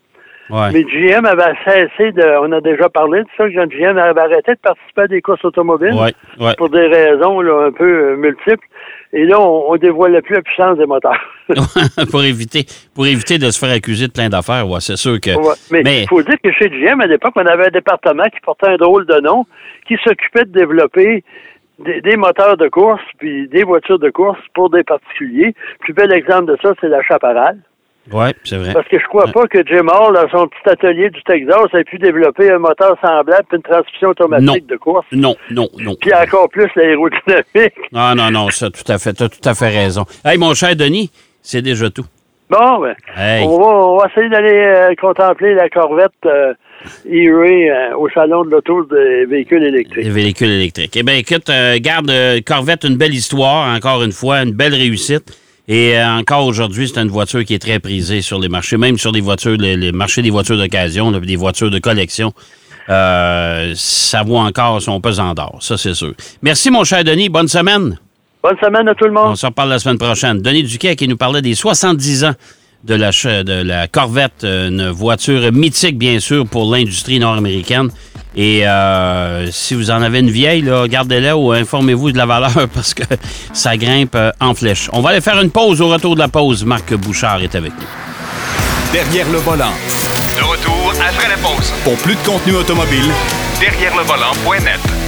Ouais. 0.50 0.72
Mais 0.74 0.84
GM 0.84 1.24
avait 1.24 1.54
cessé 1.64 2.12
de, 2.12 2.38
on 2.42 2.52
a 2.52 2.60
déjà 2.60 2.90
parlé 2.90 3.20
de 3.20 3.28
ça, 3.36 3.48
GM 3.48 3.96
avait 3.96 4.20
arrêté 4.20 4.52
de 4.52 4.58
participer 4.62 5.02
à 5.02 5.06
des 5.06 5.22
courses 5.22 5.42
automobiles 5.44 5.94
Ouais. 5.94 6.12
Ouais. 6.38 6.52
pour 6.58 6.68
des 6.68 6.86
raisons 6.86 7.40
là, 7.40 7.68
un 7.68 7.72
peu 7.72 7.84
euh, 8.12 8.16
multiples. 8.16 8.66
Et 9.14 9.24
là, 9.24 9.40
on, 9.40 9.72
on 9.72 9.76
dévoilait 9.76 10.20
plus 10.20 10.34
la 10.34 10.42
puissance 10.42 10.76
des 10.76 10.84
moteurs. 10.84 11.18
pour 12.10 12.24
éviter 12.24 12.66
pour 12.94 13.06
éviter 13.06 13.38
de 13.38 13.50
se 13.50 13.58
faire 13.58 13.74
accuser 13.74 14.08
de 14.08 14.12
plein 14.12 14.28
d'affaires, 14.28 14.68
ouais, 14.68 14.80
c'est 14.80 14.96
sûr 14.96 15.18
que. 15.18 15.30
Mais 15.70 15.80
il 15.80 15.84
Mais 15.84 16.06
faut 16.08 16.22
dire 16.22 16.36
que 16.42 16.52
chez 16.52 16.68
GM, 16.68 17.00
à 17.00 17.06
l'époque, 17.06 17.32
on 17.36 17.46
avait 17.46 17.66
un 17.68 17.70
département 17.70 18.24
qui 18.24 18.40
portait 18.44 18.68
un 18.68 18.76
drôle 18.76 19.06
de 19.06 19.20
nom, 19.20 19.46
qui 19.88 19.96
s'occupait 20.04 20.44
de 20.44 20.52
développer 20.52 21.24
des, 21.78 22.00
des 22.00 22.16
moteurs 22.16 22.57
de 22.57 22.69
course, 22.69 23.02
puis 23.19 23.49
des 23.49 23.62
voitures 23.64 23.99
de 23.99 24.11
course 24.11 24.38
pour 24.54 24.71
des 24.71 24.85
particuliers. 24.85 25.54
Le 25.73 25.78
plus 25.81 25.93
bel 25.93 26.12
exemple 26.12 26.47
de 26.52 26.59
ça, 26.62 26.73
c'est 26.81 26.88
la 26.88 27.02
Chaparral. 27.02 27.59
ouais, 28.12 28.33
c'est 28.45 28.57
vrai. 28.59 28.73
Parce 28.73 28.87
que 28.88 28.99
je 28.99 29.07
crois 29.07 29.26
pas 29.33 29.47
que 29.47 29.64
Jim 29.66 29.87
Hall, 29.88 30.14
dans 30.14 30.28
son 30.31 30.47
petit 30.49 30.69
atelier 30.69 31.11
du 31.11 31.23
Texas, 31.25 31.66
ait 31.75 31.85
pu 31.85 31.99
développer 31.99 32.50
un 32.50 32.59
moteur 32.59 32.97
semblable 33.02 33.45
puis 33.49 33.57
une 33.57 33.62
transmission 33.62 34.09
automatique 34.11 34.47
Non. 34.47 34.57
de 34.69 34.76
course. 34.76 35.07
Non, 35.12 35.35
non, 35.50 35.69
non. 35.78 35.95
Puis 36.00 36.12
encore 36.14 36.49
plus 36.49 36.69
l'aérodynamique. 36.76 37.75
Ah 37.95 38.14
non, 38.16 38.31
non, 38.31 38.50
ça, 38.50 38.71
tout 38.71 38.90
à 38.93 38.99
fait, 38.99 39.12
t'as 39.12 39.28
tout 39.28 39.49
à 39.49 39.54
fait 39.54 39.69
raison. 39.69 40.04
Hey, 40.25 40.38
mon 40.38 40.54
cher 40.54 40.76
Denis, 40.76 41.11
c'est 41.43 41.62
déjà 41.62 41.90
tout. 41.90 42.04
Bon, 42.50 42.78
ben, 42.81 42.95
Hey. 43.16 43.47
on, 43.47 43.59
va, 43.59 43.66
on 43.66 43.97
va 43.99 44.07
essayer 44.11 44.28
d'aller 44.28 44.52
euh, 44.54 44.95
contempler 45.00 45.54
la 45.54 45.69
Corvette 45.71 46.12
euh, 46.26 46.52
E-Ray 47.06 47.68
euh, 47.70 47.96
au 47.96 48.08
salon 48.10 48.44
de 48.44 48.50
l'auto 48.50 48.84
des 48.84 49.26
véhicules 49.26 49.62
électriques. 49.62 50.04
Les 50.04 50.10
véhicules 50.10 50.50
électriques. 50.50 50.96
Eh 50.96 51.02
bien, 51.02 51.14
écoute, 51.14 51.48
euh, 51.50 51.78
garde 51.80 52.10
euh, 52.10 52.40
Corvette, 52.44 52.84
une 52.84 52.96
belle 52.96 53.14
histoire, 53.14 53.74
encore 53.74 54.02
une 54.02 54.12
fois, 54.12 54.42
une 54.42 54.52
belle 54.52 54.74
réussite. 54.74 55.24
Et 55.66 55.96
euh, 55.98 56.06
encore 56.18 56.44
aujourd'hui, 56.46 56.88
c'est 56.88 57.00
une 57.00 57.08
voiture 57.08 57.44
qui 57.44 57.54
est 57.54 57.58
très 57.58 57.78
prisée 57.80 58.20
sur 58.20 58.38
les 58.38 58.48
marchés, 58.48 58.76
même 58.76 58.98
sur 58.98 59.12
les 59.12 59.20
voitures, 59.20 59.56
les, 59.56 59.76
les 59.76 59.92
marchés 59.92 60.22
des 60.22 60.30
voitures 60.30 60.58
d'occasion, 60.58 61.10
des 61.12 61.36
voitures 61.36 61.70
de 61.70 61.78
collection. 61.78 62.32
Ça 62.88 64.22
vaut 64.24 64.36
encore 64.36 64.80
son 64.82 65.00
pesant 65.00 65.32
d'or, 65.34 65.58
ça 65.60 65.76
c'est 65.78 65.94
sûr. 65.94 66.12
Merci, 66.42 66.70
mon 66.70 66.84
cher 66.84 67.02
Denis. 67.02 67.28
Bonne 67.30 67.48
semaine. 67.48 67.98
Bonne 68.42 68.58
semaine 68.62 68.86
à 68.88 68.94
tout 68.94 69.06
le 69.06 69.10
On 69.18 69.28
monde. 69.28 69.36
se 69.36 69.46
reparle 69.46 69.70
la 69.70 69.78
semaine 69.78 69.96
prochaine. 69.96 70.42
Denis 70.42 70.64
Duquet 70.64 70.96
qui 70.96 71.08
nous 71.08 71.16
parlait 71.16 71.40
des 71.40 71.54
70 71.54 72.24
ans 72.24 72.34
de 72.84 72.94
la, 72.94 73.10
de 73.10 73.62
la 73.62 73.88
Corvette, 73.88 74.44
euh, 74.44 74.68
une 74.68 74.90
voiture 74.90 75.52
mythique, 75.52 75.98
bien 75.98 76.20
sûr, 76.20 76.46
pour 76.46 76.70
l'industrie 76.72 77.18
nord-américaine. 77.18 77.88
Et 78.36 78.66
euh, 78.66 79.50
si 79.50 79.74
vous 79.74 79.90
en 79.90 80.02
avez 80.02 80.20
une 80.20 80.30
vieille, 80.30 80.68
gardez-la 80.88 81.36
ou 81.36 81.52
informez-vous 81.52 82.12
de 82.12 82.18
la 82.18 82.26
valeur 82.26 82.68
parce 82.74 82.92
que 82.92 83.04
ça 83.52 83.76
grimpe 83.76 84.14
euh, 84.16 84.32
en 84.40 84.54
flèche. 84.54 84.88
On 84.92 85.00
va 85.00 85.10
aller 85.10 85.20
faire 85.20 85.40
une 85.40 85.50
pause. 85.50 85.80
Au 85.80 85.88
retour 85.88 86.14
de 86.14 86.20
la 86.20 86.28
pause, 86.28 86.64
Marc 86.64 86.94
Bouchard 86.94 87.42
est 87.42 87.54
avec 87.54 87.72
nous. 87.72 87.86
Derrière 88.92 89.28
le 89.30 89.38
volant. 89.38 89.72
De 90.36 90.42
retour 90.42 90.92
après 91.08 91.28
la 91.28 91.36
pause. 91.36 91.72
Pour 91.84 91.96
plus 91.98 92.14
de 92.14 92.20
contenu 92.26 92.54
automobile, 92.54 93.10
Derrière 93.60 93.96
le 93.96 94.02
volant.net. 94.02 95.03